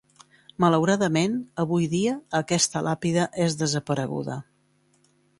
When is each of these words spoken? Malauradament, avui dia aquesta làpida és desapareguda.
Malauradament, 0.63 1.33
avui 1.63 1.85
dia 1.91 2.13
aquesta 2.39 2.81
làpida 2.87 3.27
és 3.45 3.57
desapareguda. 3.61 4.39